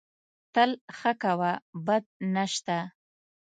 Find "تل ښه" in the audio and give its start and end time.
0.53-1.11